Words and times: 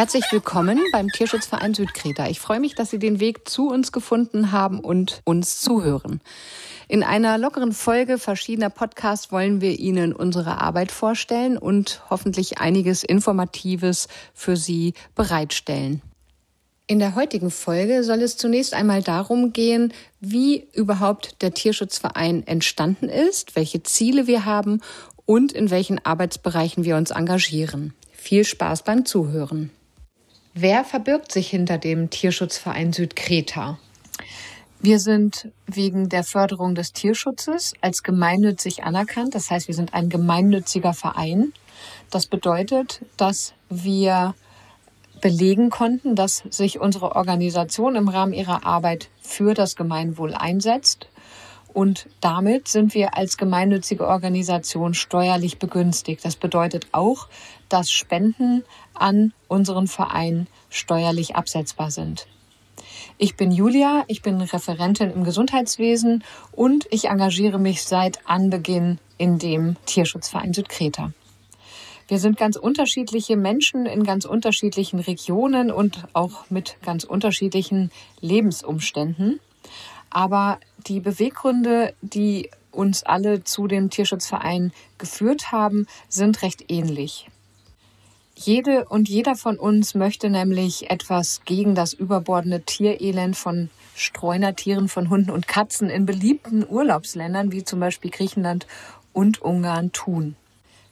Herzlich 0.00 0.24
willkommen 0.30 0.80
beim 0.92 1.08
Tierschutzverein 1.08 1.74
Südkreta. 1.74 2.28
Ich 2.28 2.40
freue 2.40 2.58
mich, 2.58 2.74
dass 2.74 2.88
Sie 2.88 2.98
den 2.98 3.20
Weg 3.20 3.46
zu 3.48 3.68
uns 3.68 3.92
gefunden 3.92 4.50
haben 4.50 4.80
und 4.80 5.20
uns 5.24 5.60
zuhören. 5.60 6.22
In 6.88 7.02
einer 7.02 7.36
lockeren 7.36 7.72
Folge 7.72 8.16
verschiedener 8.16 8.70
Podcasts 8.70 9.30
wollen 9.30 9.60
wir 9.60 9.78
Ihnen 9.78 10.14
unsere 10.14 10.60
Arbeit 10.60 10.90
vorstellen 10.90 11.58
und 11.58 12.02
hoffentlich 12.08 12.58
einiges 12.58 13.04
Informatives 13.04 14.08
für 14.32 14.56
Sie 14.56 14.94
bereitstellen. 15.14 16.00
In 16.90 16.98
der 16.98 17.14
heutigen 17.14 17.52
Folge 17.52 18.02
soll 18.02 18.20
es 18.20 18.36
zunächst 18.36 18.74
einmal 18.74 19.00
darum 19.00 19.52
gehen, 19.52 19.92
wie 20.18 20.66
überhaupt 20.72 21.40
der 21.40 21.54
Tierschutzverein 21.54 22.44
entstanden 22.44 23.08
ist, 23.08 23.54
welche 23.54 23.84
Ziele 23.84 24.26
wir 24.26 24.44
haben 24.44 24.80
und 25.30 25.52
in 25.52 25.70
welchen 25.70 26.04
Arbeitsbereichen 26.04 26.82
wir 26.82 26.96
uns 26.96 27.12
engagieren. 27.12 27.94
Viel 28.10 28.44
Spaß 28.44 28.82
beim 28.82 29.04
Zuhören. 29.04 29.70
Wer 30.54 30.82
verbirgt 30.82 31.30
sich 31.30 31.48
hinter 31.48 31.78
dem 31.78 32.10
Tierschutzverein 32.10 32.92
Südkreta? 32.92 33.78
Wir 34.80 34.98
sind 34.98 35.52
wegen 35.68 36.08
der 36.08 36.24
Förderung 36.24 36.74
des 36.74 36.92
Tierschutzes 36.92 37.74
als 37.80 38.02
gemeinnützig 38.02 38.82
anerkannt. 38.82 39.36
Das 39.36 39.52
heißt, 39.52 39.68
wir 39.68 39.74
sind 39.76 39.94
ein 39.94 40.08
gemeinnütziger 40.08 40.94
Verein. 40.94 41.52
Das 42.10 42.26
bedeutet, 42.26 43.00
dass 43.16 43.54
wir 43.68 44.34
belegen 45.20 45.70
konnten, 45.70 46.16
dass 46.16 46.42
sich 46.50 46.80
unsere 46.80 47.14
Organisation 47.14 47.94
im 47.94 48.08
Rahmen 48.08 48.32
ihrer 48.32 48.66
Arbeit 48.66 49.10
für 49.22 49.54
das 49.54 49.76
Gemeinwohl 49.76 50.34
einsetzt. 50.34 51.06
Und 51.72 52.08
damit 52.20 52.68
sind 52.68 52.94
wir 52.94 53.16
als 53.16 53.36
gemeinnützige 53.36 54.06
Organisation 54.06 54.94
steuerlich 54.94 55.58
begünstigt. 55.58 56.24
Das 56.24 56.36
bedeutet 56.36 56.88
auch, 56.92 57.28
dass 57.68 57.90
Spenden 57.90 58.64
an 58.94 59.32
unseren 59.48 59.86
Verein 59.86 60.46
steuerlich 60.68 61.36
absetzbar 61.36 61.90
sind. 61.90 62.26
Ich 63.18 63.36
bin 63.36 63.52
Julia, 63.52 64.04
ich 64.08 64.22
bin 64.22 64.40
Referentin 64.40 65.10
im 65.10 65.24
Gesundheitswesen 65.24 66.24
und 66.52 66.86
ich 66.90 67.08
engagiere 67.08 67.58
mich 67.58 67.82
seit 67.82 68.26
Anbeginn 68.26 68.98
in 69.18 69.38
dem 69.38 69.76
Tierschutzverein 69.84 70.54
Südkreta. 70.54 71.12
Wir 72.08 72.18
sind 72.18 72.36
ganz 72.36 72.56
unterschiedliche 72.56 73.36
Menschen 73.36 73.86
in 73.86 74.02
ganz 74.02 74.24
unterschiedlichen 74.24 74.98
Regionen 74.98 75.70
und 75.70 76.08
auch 76.12 76.50
mit 76.50 76.76
ganz 76.82 77.04
unterschiedlichen 77.04 77.92
Lebensumständen. 78.20 79.38
Aber 80.10 80.58
die 80.86 81.00
Beweggründe, 81.00 81.94
die 82.02 82.50
uns 82.70 83.02
alle 83.02 83.44
zu 83.44 83.66
dem 83.66 83.90
Tierschutzverein 83.90 84.72
geführt 84.98 85.52
haben, 85.52 85.86
sind 86.08 86.42
recht 86.42 86.70
ähnlich. 86.70 87.28
Jede 88.34 88.86
und 88.86 89.08
jeder 89.08 89.36
von 89.36 89.58
uns 89.58 89.94
möchte 89.94 90.30
nämlich 90.30 90.90
etwas 90.90 91.42
gegen 91.44 91.74
das 91.74 91.92
überbordende 91.92 92.62
Tierelend 92.62 93.36
von 93.36 93.68
Streunertieren, 93.94 94.88
von 94.88 95.10
Hunden 95.10 95.30
und 95.30 95.46
Katzen 95.46 95.90
in 95.90 96.06
beliebten 96.06 96.64
Urlaubsländern 96.66 97.52
wie 97.52 97.64
zum 97.64 97.80
Beispiel 97.80 98.10
Griechenland 98.10 98.66
und 99.12 99.42
Ungarn 99.42 99.92
tun. 99.92 100.36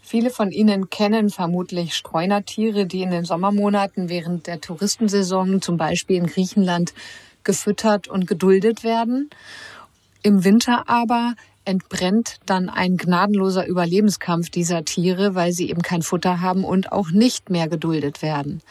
Viele 0.02 0.30
von 0.30 0.50
Ihnen 0.50 0.90
kennen 0.90 1.30
vermutlich 1.30 1.94
Streunertiere, 1.94 2.86
die 2.86 3.02
in 3.02 3.10
den 3.10 3.24
Sommermonaten 3.24 4.08
während 4.08 4.46
der 4.46 4.60
Touristensaison 4.60 5.62
zum 5.62 5.76
Beispiel 5.76 6.16
in 6.16 6.26
Griechenland 6.26 6.92
gefüttert 7.44 8.08
und 8.08 8.26
geduldet 8.26 8.84
werden. 8.84 9.30
Im 10.22 10.44
Winter 10.44 10.88
aber 10.88 11.34
entbrennt 11.64 12.38
dann 12.46 12.68
ein 12.70 12.96
gnadenloser 12.96 13.66
Überlebenskampf 13.66 14.50
dieser 14.50 14.84
Tiere, 14.84 15.34
weil 15.34 15.52
sie 15.52 15.68
eben 15.68 15.82
kein 15.82 16.02
Futter 16.02 16.40
haben 16.40 16.64
und 16.64 16.92
auch 16.92 17.10
nicht 17.10 17.50
mehr 17.50 17.68
geduldet 17.68 18.22
werden. 18.22 18.62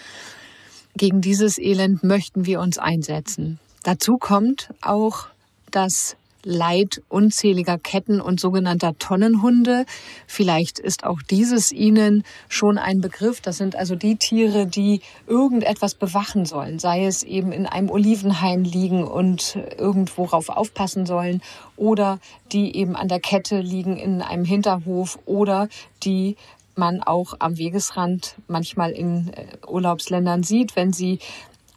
Gegen 0.96 1.22
dieses 1.22 1.60
Elend 1.60 2.04
möchten 2.04 2.46
wir 2.46 2.60
uns 2.60 2.80
einsetzen. 2.80 3.60
Dazu 3.84 4.18
kommt 4.18 4.74
auch, 4.82 5.28
dass 5.70 6.18
Leid 6.48 7.02
unzähliger 7.10 7.78
Ketten 7.78 8.22
und 8.22 8.40
sogenannter 8.40 8.98
Tonnenhunde. 8.98 9.86
Vielleicht 10.26 10.80
ist 10.80 11.04
auch 11.04 11.22
dieses 11.22 11.72
Ihnen 11.72 12.24
schon 12.48 12.78
ein 12.78 13.02
Begriff. 13.02 13.42
Das 13.42 13.58
sind 13.58 13.76
also 13.76 13.96
die 13.96 14.16
Tiere, 14.16 14.66
die 14.66 15.02
irgendetwas 15.28 15.94
bewachen 15.94 16.46
sollen, 16.46 16.80
sei 16.80 17.06
es 17.06 17.24
eben 17.24 17.52
in 17.52 17.66
einem 17.66 17.90
Olivenhain 17.90 18.64
liegen 18.64 19.04
und 19.04 19.58
irgendwo 19.78 20.24
rauf 20.24 20.50
aufpassen 20.50 21.06
sollen 21.06 21.42
oder 21.76 22.20
die 22.52 22.76
eben 22.76 22.96
an 22.96 23.10
der 23.10 23.20
Kette 23.20 23.60
liegen 23.60 23.98
in 23.98 24.22
einem 24.22 24.46
Hinterhof 24.46 25.20
oder 25.26 25.68
die 26.04 26.38
man 26.78 27.02
auch 27.02 27.34
am 27.40 27.58
Wegesrand 27.58 28.36
manchmal 28.48 28.92
in 28.92 29.34
äh, 29.34 29.46
Urlaubsländern 29.68 30.44
sieht, 30.44 30.76
wenn 30.76 30.94
sie 30.94 31.20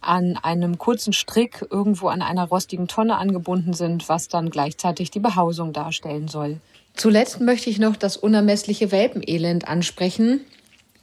an 0.01 0.37
einem 0.41 0.77
kurzen 0.77 1.13
Strick 1.13 1.65
irgendwo 1.69 2.07
an 2.07 2.21
einer 2.21 2.45
rostigen 2.45 2.87
Tonne 2.87 3.17
angebunden 3.17 3.73
sind, 3.73 4.09
was 4.09 4.27
dann 4.27 4.49
gleichzeitig 4.49 5.11
die 5.11 5.19
Behausung 5.19 5.73
darstellen 5.73 6.27
soll. 6.27 6.59
Zuletzt 6.95 7.39
möchte 7.39 7.69
ich 7.69 7.79
noch 7.79 7.95
das 7.95 8.17
unermessliche 8.17 8.91
Welpenelend 8.91 9.67
ansprechen. 9.67 10.41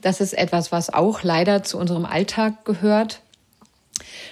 Das 0.03 0.21
ist 0.21 0.33
etwas, 0.33 0.71
was 0.71 0.93
auch 0.93 1.23
leider 1.23 1.63
zu 1.63 1.79
unserem 1.79 2.05
Alltag 2.05 2.65
gehört. 2.65 3.21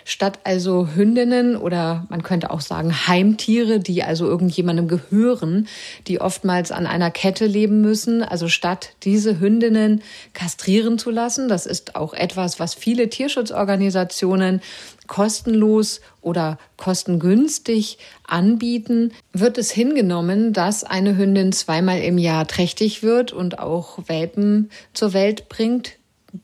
Statt 0.09 0.39
also 0.45 0.91
Hündinnen 0.95 1.57
oder 1.57 2.07
man 2.11 2.23
könnte 2.23 2.53
auch 2.53 2.61
sagen 2.61 3.09
Heimtiere, 3.09 3.81
die 3.81 4.05
also 4.05 4.25
irgendjemandem 4.27 4.87
gehören, 4.87 5.67
die 6.07 6.21
oftmals 6.21 6.71
an 6.71 6.87
einer 6.87 7.11
Kette 7.11 7.45
leben 7.45 7.81
müssen, 7.81 8.23
also 8.23 8.47
statt 8.47 8.91
diese 9.03 9.41
Hündinnen 9.41 10.03
kastrieren 10.33 11.01
zu 11.01 11.11
lassen, 11.11 11.49
das 11.49 11.67
ist 11.67 11.97
auch 11.97 12.15
etwas, 12.15 12.61
was 12.61 12.75
viele 12.75 13.11
Tierschutzorganisationen 13.11 14.61
kostenlos 15.09 16.01
oder 16.21 16.59
kostengünstig 16.77 17.99
anbieten, 18.29 19.11
wird 19.33 19.59
es 19.59 19.73
hingenommen, 19.73 20.53
dass 20.53 20.85
eine 20.85 21.17
Hündin 21.17 21.51
zweimal 21.51 21.99
im 21.99 22.19
Jahr 22.19 22.47
trächtig 22.47 23.03
wird 23.03 23.33
und 23.33 23.59
auch 23.59 23.99
Welpen 24.07 24.71
zur 24.93 25.15
Welt 25.15 25.49
bringt, 25.49 25.99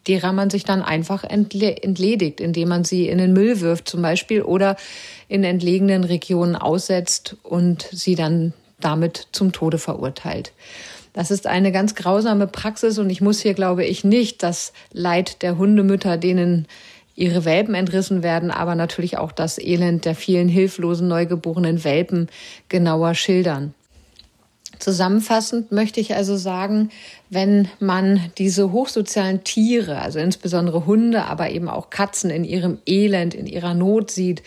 derer 0.06 0.32
man 0.32 0.50
sich 0.50 0.64
dann 0.64 0.82
einfach 0.82 1.25
entledigt, 1.25 2.41
indem 2.41 2.69
man 2.69 2.84
sie 2.84 3.08
in 3.08 3.19
den 3.19 3.32
Müll 3.32 3.60
wirft 3.60 3.88
zum 3.88 4.03
Beispiel 4.03 4.42
oder 4.42 4.76
in 5.28 5.44
entlegenen 5.44 6.04
Regionen 6.04 6.56
aussetzt 6.56 7.36
und 7.42 7.88
sie 7.91 8.14
dann 8.14 8.53
damit 8.80 9.28
zum 9.32 9.53
Tode 9.53 9.78
verurteilt. 9.78 10.53
Das 11.12 11.30
ist 11.30 11.47
eine 11.47 11.72
ganz 11.72 11.94
grausame 11.94 12.47
Praxis 12.47 12.98
und 12.98 13.10
ich 13.10 13.20
muss 13.20 13.41
hier, 13.41 13.54
glaube 13.54 13.84
ich, 13.84 14.03
nicht 14.03 14.42
das 14.42 14.72
Leid 14.92 15.42
der 15.42 15.58
Hundemütter, 15.58 16.16
denen 16.16 16.66
ihre 17.14 17.44
Welpen 17.44 17.74
entrissen 17.74 18.22
werden, 18.22 18.50
aber 18.50 18.74
natürlich 18.74 19.19
auch 19.19 19.32
das 19.32 19.59
Elend 19.59 20.06
der 20.06 20.14
vielen 20.14 20.48
hilflosen 20.48 21.09
neugeborenen 21.09 21.84
Welpen 21.84 22.28
genauer 22.69 23.14
schildern. 23.14 23.74
Zusammenfassend 24.82 25.70
möchte 25.70 26.00
ich 26.00 26.16
also 26.16 26.37
sagen, 26.37 26.91
wenn 27.31 27.69
man 27.78 28.32
diese 28.37 28.72
hochsozialen 28.72 29.44
Tiere, 29.44 30.03
also 30.03 30.19
insbesondere 30.19 30.87
Hunde, 30.87 31.26
aber 31.26 31.50
eben 31.50 31.69
auch 31.69 31.88
Katzen 31.88 32.31
in 32.31 32.43
ihrem 32.43 32.78
Elend, 32.84 33.32
in 33.32 33.47
ihrer 33.47 33.75
Not 33.75 34.10
sieht, 34.10 34.42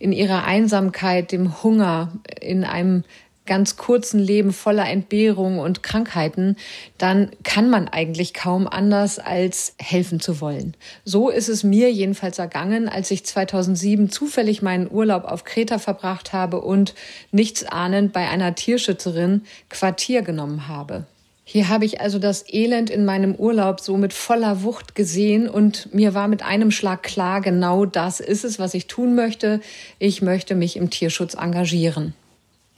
in 0.00 0.10
ihrer 0.10 0.42
Einsamkeit, 0.42 1.30
dem 1.30 1.62
Hunger, 1.62 2.10
in 2.40 2.64
einem 2.64 3.04
ganz 3.46 3.76
kurzen 3.76 4.20
Leben 4.20 4.52
voller 4.52 4.88
Entbehrung 4.88 5.58
und 5.58 5.82
Krankheiten, 5.82 6.56
dann 6.98 7.30
kann 7.44 7.70
man 7.70 7.88
eigentlich 7.88 8.34
kaum 8.34 8.66
anders 8.66 9.18
als 9.18 9.74
helfen 9.78 10.20
zu 10.20 10.40
wollen. 10.40 10.74
So 11.04 11.30
ist 11.30 11.48
es 11.48 11.64
mir 11.64 11.92
jedenfalls 11.92 12.38
ergangen, 12.38 12.88
als 12.88 13.10
ich 13.10 13.24
2007 13.24 14.10
zufällig 14.10 14.62
meinen 14.62 14.90
Urlaub 14.90 15.24
auf 15.24 15.44
Kreta 15.44 15.78
verbracht 15.78 16.32
habe 16.32 16.60
und 16.60 16.94
nichts 17.30 17.64
ahnend 17.64 18.12
bei 18.12 18.28
einer 18.28 18.54
Tierschützerin 18.54 19.42
Quartier 19.68 20.22
genommen 20.22 20.68
habe. 20.68 21.06
Hier 21.48 21.68
habe 21.68 21.84
ich 21.84 22.00
also 22.00 22.18
das 22.18 22.44
Elend 22.52 22.90
in 22.90 23.04
meinem 23.04 23.36
Urlaub 23.36 23.78
so 23.78 23.96
mit 23.96 24.12
voller 24.12 24.64
Wucht 24.64 24.96
gesehen 24.96 25.48
und 25.48 25.94
mir 25.94 26.12
war 26.12 26.26
mit 26.26 26.42
einem 26.42 26.72
Schlag 26.72 27.04
klar, 27.04 27.40
genau 27.40 27.84
das 27.84 28.18
ist 28.18 28.44
es, 28.44 28.58
was 28.58 28.74
ich 28.74 28.88
tun 28.88 29.14
möchte. 29.14 29.60
Ich 30.00 30.22
möchte 30.22 30.56
mich 30.56 30.76
im 30.76 30.90
Tierschutz 30.90 31.34
engagieren. 31.34 32.14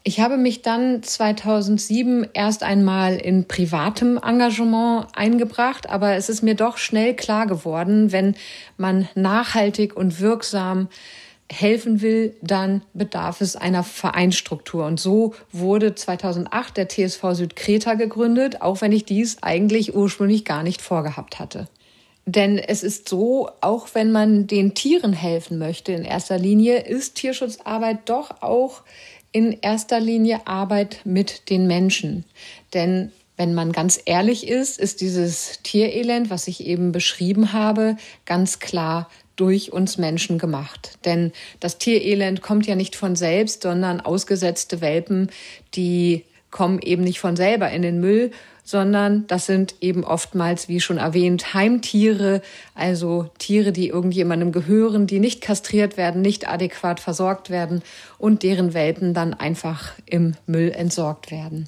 Ich 0.04 0.20
habe 0.20 0.36
mich 0.36 0.62
dann 0.62 1.02
2007 1.02 2.28
erst 2.32 2.62
einmal 2.62 3.16
in 3.16 3.46
privatem 3.46 4.16
Engagement 4.16 5.08
eingebracht, 5.14 5.90
aber 5.90 6.14
es 6.14 6.28
ist 6.28 6.42
mir 6.42 6.54
doch 6.54 6.78
schnell 6.78 7.14
klar 7.14 7.46
geworden, 7.46 8.12
wenn 8.12 8.34
man 8.76 9.08
nachhaltig 9.14 9.96
und 9.96 10.20
wirksam 10.20 10.88
helfen 11.50 12.02
will, 12.02 12.36
dann 12.42 12.82
bedarf 12.92 13.40
es 13.40 13.56
einer 13.56 13.82
Vereinsstruktur. 13.82 14.86
Und 14.86 15.00
so 15.00 15.34
wurde 15.50 15.94
2008 15.94 16.76
der 16.76 16.88
TSV 16.88 17.32
Südkreta 17.32 17.94
gegründet, 17.94 18.60
auch 18.60 18.80
wenn 18.80 18.92
ich 18.92 19.04
dies 19.04 19.42
eigentlich 19.42 19.94
ursprünglich 19.94 20.44
gar 20.44 20.62
nicht 20.62 20.82
vorgehabt 20.82 21.38
hatte. 21.38 21.68
Denn 22.26 22.58
es 22.58 22.82
ist 22.82 23.08
so, 23.08 23.48
auch 23.62 23.88
wenn 23.94 24.12
man 24.12 24.46
den 24.46 24.74
Tieren 24.74 25.14
helfen 25.14 25.58
möchte 25.58 25.92
in 25.92 26.04
erster 26.04 26.38
Linie, 26.38 26.80
ist 26.80 27.14
Tierschutzarbeit 27.14 28.00
doch 28.04 28.42
auch 28.42 28.82
in 29.32 29.58
erster 29.60 30.00
Linie 30.00 30.46
Arbeit 30.46 31.00
mit 31.04 31.50
den 31.50 31.66
Menschen. 31.66 32.24
Denn 32.74 33.12
Wenn 33.38 33.54
man 33.54 33.70
ganz 33.70 34.00
ehrlich 34.04 34.48
ist, 34.48 34.80
ist 34.80 35.00
dieses 35.00 35.60
Tierelend, 35.62 36.28
was 36.28 36.48
ich 36.48 36.66
eben 36.66 36.90
beschrieben 36.90 37.52
habe, 37.52 37.96
ganz 38.26 38.58
klar 38.58 39.08
durch 39.36 39.72
uns 39.72 39.96
Menschen 39.96 40.38
gemacht. 40.38 40.98
Denn 41.04 41.30
das 41.60 41.78
Tierelend 41.78 42.42
kommt 42.42 42.66
ja 42.66 42.74
nicht 42.74 42.96
von 42.96 43.14
selbst, 43.14 43.62
sondern 43.62 44.00
ausgesetzte 44.00 44.80
Welpen, 44.80 45.30
die 45.74 46.24
kommen 46.50 46.80
eben 46.82 47.04
nicht 47.04 47.20
von 47.20 47.36
selber 47.36 47.70
in 47.70 47.82
den 47.82 48.00
Müll, 48.00 48.32
sondern 48.68 49.26
das 49.28 49.46
sind 49.46 49.76
eben 49.80 50.04
oftmals, 50.04 50.68
wie 50.68 50.78
schon 50.78 50.98
erwähnt, 50.98 51.54
Heimtiere, 51.54 52.42
also 52.74 53.30
Tiere, 53.38 53.72
die 53.72 53.88
irgendjemandem 53.88 54.52
gehören, 54.52 55.06
die 55.06 55.20
nicht 55.20 55.40
kastriert 55.40 55.96
werden, 55.96 56.20
nicht 56.20 56.46
adäquat 56.46 57.00
versorgt 57.00 57.48
werden 57.48 57.80
und 58.18 58.42
deren 58.42 58.74
Welpen 58.74 59.14
dann 59.14 59.32
einfach 59.32 59.92
im 60.04 60.34
Müll 60.46 60.70
entsorgt 60.70 61.30
werden. 61.30 61.66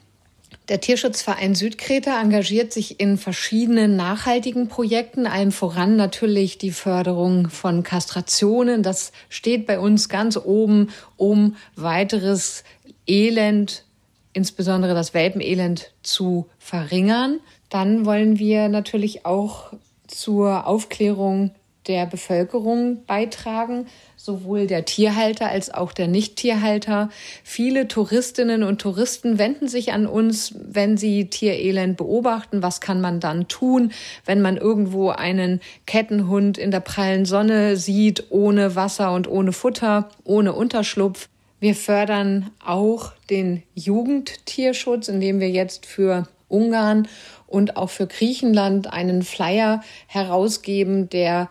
Der 0.68 0.82
Tierschutzverein 0.82 1.54
Südkreta 1.54 2.20
engagiert 2.20 2.70
sich 2.70 3.00
in 3.00 3.16
verschiedenen 3.16 3.96
nachhaltigen 3.96 4.68
Projekten, 4.68 5.26
allem 5.26 5.52
voran 5.52 5.96
natürlich 5.96 6.58
die 6.58 6.70
Förderung 6.70 7.48
von 7.48 7.82
Kastrationen. 7.82 8.82
Das 8.82 9.12
steht 9.30 9.64
bei 9.66 9.80
uns 9.80 10.10
ganz 10.10 10.36
oben, 10.36 10.90
um 11.16 11.56
weiteres 11.76 12.62
Elend, 13.06 13.84
insbesondere 14.32 14.94
das 14.94 15.14
Welpenelend 15.14 15.92
zu 16.02 16.48
verringern. 16.58 17.40
Dann 17.68 18.04
wollen 18.06 18.38
wir 18.38 18.68
natürlich 18.68 19.26
auch 19.26 19.72
zur 20.06 20.66
Aufklärung 20.66 21.52
der 21.86 22.06
Bevölkerung 22.06 23.04
beitragen, 23.06 23.86
sowohl 24.16 24.66
der 24.66 24.84
Tierhalter 24.84 25.48
als 25.48 25.72
auch 25.72 25.92
der 25.92 26.08
Nicht-Tierhalter. 26.08 27.08
Viele 27.42 27.88
Touristinnen 27.88 28.62
und 28.62 28.80
Touristen 28.80 29.38
wenden 29.38 29.66
sich 29.66 29.92
an 29.92 30.06
uns, 30.06 30.54
wenn 30.56 30.96
sie 30.96 31.30
Tierelend 31.30 31.96
beobachten. 31.96 32.62
Was 32.62 32.80
kann 32.80 33.00
man 33.00 33.18
dann 33.18 33.48
tun, 33.48 33.92
wenn 34.26 34.42
man 34.42 34.56
irgendwo 34.56 35.08
einen 35.08 35.60
Kettenhund 35.86 36.58
in 36.58 36.70
der 36.70 36.80
prallen 36.80 37.24
Sonne 37.24 37.76
sieht, 37.76 38.24
ohne 38.30 38.76
Wasser 38.76 39.12
und 39.12 39.26
ohne 39.26 39.52
Futter, 39.52 40.10
ohne 40.22 40.52
Unterschlupf? 40.52 41.28
Wir 41.60 41.74
fördern 41.74 42.50
auch 42.64 43.12
den 43.28 43.62
Jugendtierschutz, 43.74 45.08
indem 45.08 45.40
wir 45.40 45.50
jetzt 45.50 45.84
für 45.84 46.26
Ungarn 46.48 47.06
und 47.46 47.76
auch 47.76 47.90
für 47.90 48.06
Griechenland 48.06 48.90
einen 48.92 49.22
Flyer 49.22 49.82
herausgeben, 50.06 51.10
der 51.10 51.50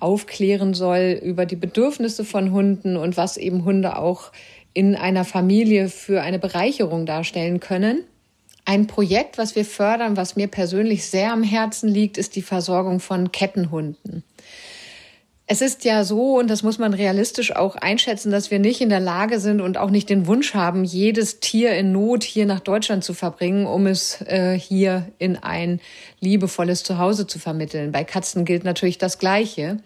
aufklären 0.00 0.74
soll 0.74 1.18
über 1.22 1.46
die 1.46 1.56
Bedürfnisse 1.56 2.24
von 2.24 2.52
Hunden 2.52 2.96
und 2.96 3.16
was 3.16 3.38
eben 3.38 3.64
Hunde 3.64 3.98
auch 3.98 4.32
in 4.74 4.94
einer 4.94 5.24
Familie 5.24 5.88
für 5.88 6.20
eine 6.20 6.38
Bereicherung 6.38 7.06
darstellen 7.06 7.58
können. 7.58 8.04
Ein 8.66 8.86
Projekt, 8.86 9.38
was 9.38 9.56
wir 9.56 9.64
fördern, 9.64 10.18
was 10.18 10.36
mir 10.36 10.46
persönlich 10.46 11.06
sehr 11.06 11.32
am 11.32 11.42
Herzen 11.42 11.88
liegt, 11.88 12.18
ist 12.18 12.36
die 12.36 12.42
Versorgung 12.42 13.00
von 13.00 13.32
Kettenhunden. 13.32 14.24
Es 15.50 15.62
ist 15.62 15.86
ja 15.86 16.04
so, 16.04 16.38
und 16.38 16.50
das 16.50 16.62
muss 16.62 16.78
man 16.78 16.92
realistisch 16.92 17.56
auch 17.56 17.74
einschätzen, 17.74 18.30
dass 18.30 18.50
wir 18.50 18.58
nicht 18.58 18.82
in 18.82 18.90
der 18.90 19.00
Lage 19.00 19.40
sind 19.40 19.62
und 19.62 19.78
auch 19.78 19.88
nicht 19.88 20.10
den 20.10 20.26
Wunsch 20.26 20.52
haben, 20.52 20.84
jedes 20.84 21.40
Tier 21.40 21.72
in 21.72 21.90
Not 21.90 22.22
hier 22.22 22.44
nach 22.44 22.60
Deutschland 22.60 23.02
zu 23.02 23.14
verbringen, 23.14 23.64
um 23.64 23.86
es 23.86 24.20
äh, 24.26 24.58
hier 24.58 25.08
in 25.18 25.36
ein 25.38 25.80
liebevolles 26.20 26.82
Zuhause 26.82 27.26
zu 27.26 27.38
vermitteln. 27.38 27.92
Bei 27.92 28.04
Katzen 28.04 28.44
gilt 28.44 28.64
natürlich 28.64 28.98
das 28.98 29.18
Gleiche. 29.18 29.78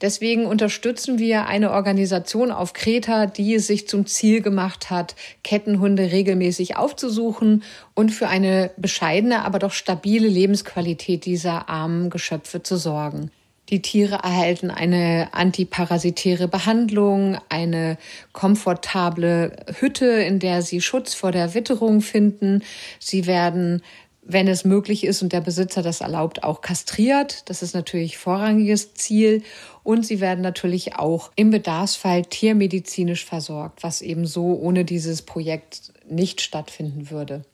Deswegen 0.00 0.46
unterstützen 0.46 1.18
wir 1.18 1.46
eine 1.46 1.72
Organisation 1.72 2.52
auf 2.52 2.72
Kreta, 2.72 3.26
die 3.26 3.56
es 3.56 3.66
sich 3.66 3.88
zum 3.88 4.06
Ziel 4.06 4.40
gemacht 4.40 4.90
hat, 4.90 5.16
Kettenhunde 5.42 6.12
regelmäßig 6.12 6.76
aufzusuchen 6.76 7.64
und 7.94 8.10
für 8.10 8.28
eine 8.28 8.70
bescheidene, 8.76 9.44
aber 9.44 9.58
doch 9.58 9.72
stabile 9.72 10.28
Lebensqualität 10.28 11.24
dieser 11.24 11.68
armen 11.68 12.08
Geschöpfe 12.08 12.62
zu 12.62 12.76
sorgen. 12.76 13.32
Die 13.72 13.80
Tiere 13.80 14.16
erhalten 14.16 14.70
eine 14.70 15.30
antiparasitäre 15.32 16.46
Behandlung, 16.46 17.38
eine 17.48 17.96
komfortable 18.32 19.56
Hütte, 19.80 20.04
in 20.04 20.38
der 20.38 20.60
sie 20.60 20.82
Schutz 20.82 21.14
vor 21.14 21.32
der 21.32 21.54
Witterung 21.54 22.02
finden. 22.02 22.62
Sie 22.98 23.26
werden 23.26 23.82
wenn 24.24 24.46
es 24.46 24.64
möglich 24.64 25.04
ist 25.04 25.22
und 25.22 25.32
der 25.32 25.40
Besitzer 25.40 25.82
das 25.82 26.00
erlaubt, 26.00 26.44
auch 26.44 26.60
kastriert. 26.60 27.42
Das 27.50 27.60
ist 27.60 27.74
natürlich 27.74 28.18
vorrangiges 28.18 28.94
Ziel. 28.94 29.42
Und 29.82 30.06
sie 30.06 30.20
werden 30.20 30.42
natürlich 30.42 30.94
auch 30.94 31.32
im 31.34 31.50
Bedarfsfall 31.50 32.22
tiermedizinisch 32.22 33.24
versorgt, 33.24 33.82
was 33.82 34.00
eben 34.00 34.26
so 34.26 34.54
ohne 34.60 34.84
dieses 34.84 35.22
Projekt 35.22 35.92
nicht 36.08 36.40
stattfinden 36.40 37.10
würde. 37.10 37.44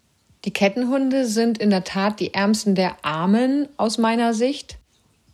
Die 0.45 0.53
Kettenhunde 0.53 1.27
sind 1.27 1.59
in 1.59 1.71
der 1.71 1.85
Tat 1.85 2.21
die 2.21 2.35
ärmsten 2.35 2.75
der 2.75 3.03
Armen 3.03 3.69
aus 3.79 3.97
meiner 3.97 4.35
Sicht. 4.35 4.78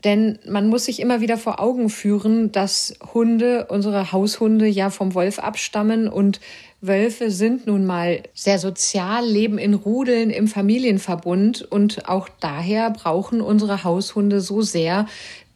Denn 0.05 0.39
man 0.47 0.69
muss 0.69 0.85
sich 0.85 1.01
immer 1.01 1.23
wieder 1.23 1.39
vor 1.39 1.61
Augen 1.61 1.89
führen, 1.89 2.53
dass 2.53 2.95
Hunde, 3.15 3.67
unsere 3.71 4.13
Haushunde 4.13 4.67
ja 4.67 4.91
vom 4.91 5.15
Wolf 5.15 5.39
abstammen. 5.39 6.09
Und 6.09 6.41
Wölfe 6.83 7.31
sind 7.31 7.67
nun 7.67 7.87
mal 7.87 8.23
sehr 8.35 8.59
sozial, 8.59 9.27
leben 9.27 9.57
in 9.57 9.73
Rudeln 9.73 10.29
im 10.29 10.47
Familienverbund. 10.47 11.63
Und 11.63 12.07
auch 12.07 12.29
daher 12.41 12.91
brauchen 12.91 13.41
unsere 13.41 13.83
Haushunde 13.83 14.43
so 14.43 14.61
sehr 14.61 15.07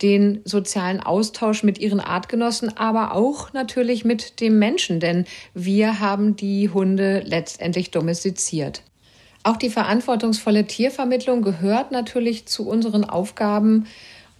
den 0.00 0.40
sozialen 0.44 1.00
Austausch 1.00 1.62
mit 1.62 1.78
ihren 1.78 2.00
Artgenossen, 2.00 2.74
aber 2.76 3.14
auch 3.14 3.52
natürlich 3.52 4.04
mit 4.04 4.40
dem 4.40 4.58
Menschen, 4.58 5.00
denn 5.00 5.24
wir 5.54 6.00
haben 6.00 6.36
die 6.36 6.70
Hunde 6.70 7.22
letztendlich 7.26 7.90
domestiziert. 7.90 8.82
Auch 9.42 9.56
die 9.56 9.70
verantwortungsvolle 9.70 10.66
Tiervermittlung 10.66 11.42
gehört 11.42 11.90
natürlich 11.90 12.46
zu 12.46 12.68
unseren 12.68 13.04
Aufgaben 13.04 13.86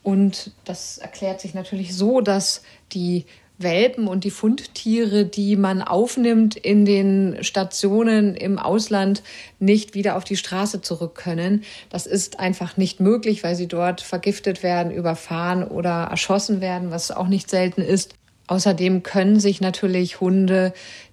und 0.08 0.52
das 0.64 0.96
erklärt 0.96 1.38
sich 1.38 1.52
natürlich 1.52 1.94
so, 1.94 2.22
dass 2.22 2.62
die 2.92 3.26
Welpen 3.58 4.08
und 4.08 4.24
die 4.24 4.30
Fundtiere, 4.30 5.26
die 5.26 5.54
man 5.54 5.82
aufnimmt 5.82 6.56
in 6.56 6.86
den 6.86 7.44
Stationen 7.44 8.34
im 8.34 8.58
Ausland, 8.58 9.22
nicht 9.58 9.92
wieder 9.92 10.16
auf 10.16 10.24
die 10.24 10.38
Straße 10.38 10.80
zurück 10.80 11.14
können. 11.14 11.62
Das 11.90 12.06
ist 12.06 12.40
einfach 12.40 12.78
nicht 12.78 13.00
möglich, 13.00 13.44
weil 13.44 13.54
sie 13.54 13.68
dort 13.68 14.00
vergiftet 14.00 14.62
werden, 14.62 14.92
überfahren 14.92 15.62
oder 15.62 16.04
erschossen 16.04 16.62
werden, 16.62 16.90
was 16.90 17.10
auch 17.10 17.28
nicht 17.28 17.50
selten 17.50 17.82
ist. 17.82 18.14
Außerdem 18.48 19.02
können 19.02 19.38
sich 19.38 19.60
natürlich 19.60 20.20
Hunde, 20.20 20.72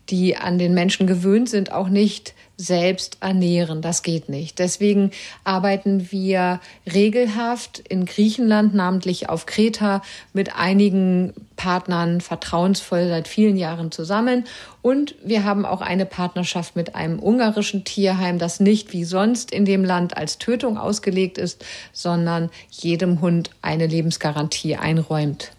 die 0.09 0.37
an 0.37 0.57
den 0.57 0.73
Menschen 0.73 1.07
gewöhnt 1.07 1.49
sind, 1.49 1.71
auch 1.71 1.89
nicht 1.89 2.33
selbst 2.57 3.17
ernähren. 3.19 3.81
Das 3.81 4.01
geht 4.01 4.29
nicht. 4.29 4.59
Deswegen 4.59 5.11
arbeiten 5.43 6.11
wir 6.11 6.61
regelhaft 6.91 7.79
in 7.79 8.05
Griechenland, 8.05 8.73
namentlich 8.73 9.29
auf 9.29 9.45
Kreta, 9.45 10.01
mit 10.31 10.55
einigen 10.55 11.33
Partnern 11.57 12.21
vertrauensvoll 12.21 13.09
seit 13.09 13.27
vielen 13.27 13.57
Jahren 13.57 13.91
zusammen. 13.91 14.45
Und 14.81 15.15
wir 15.23 15.43
haben 15.43 15.65
auch 15.65 15.81
eine 15.81 16.05
Partnerschaft 16.05 16.75
mit 16.75 16.95
einem 16.95 17.19
ungarischen 17.19 17.83
Tierheim, 17.83 18.39
das 18.39 18.59
nicht 18.59 18.93
wie 18.93 19.03
sonst 19.03 19.51
in 19.51 19.65
dem 19.65 19.83
Land 19.83 20.15
als 20.15 20.37
Tötung 20.37 20.77
ausgelegt 20.77 21.37
ist, 21.37 21.65
sondern 21.91 22.49
jedem 22.69 23.19
Hund 23.19 23.49
eine 23.61 23.87
Lebensgarantie 23.87 24.77
einräumt. 24.77 25.51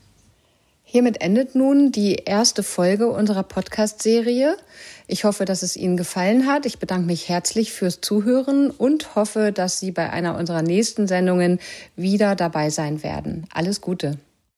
Hiermit 0.88 1.20
endet 1.20 1.56
nun 1.56 1.90
die 1.90 2.14
erste 2.14 2.62
Folge 2.62 3.08
unserer 3.08 3.42
Podcast-Serie. 3.42 4.56
Ich 5.08 5.24
hoffe, 5.24 5.44
dass 5.44 5.64
es 5.64 5.76
Ihnen 5.76 5.96
gefallen 5.96 6.46
hat. 6.46 6.64
Ich 6.64 6.78
bedanke 6.78 7.08
mich 7.08 7.28
herzlich 7.28 7.72
fürs 7.72 8.00
Zuhören 8.00 8.70
und 8.70 9.16
hoffe, 9.16 9.50
dass 9.50 9.80
Sie 9.80 9.90
bei 9.90 10.10
einer 10.10 10.38
unserer 10.38 10.62
nächsten 10.62 11.08
Sendungen 11.08 11.58
wieder 11.96 12.36
dabei 12.36 12.70
sein 12.70 13.02
werden. 13.02 13.48
Alles 13.52 13.80
Gute. 13.80 14.18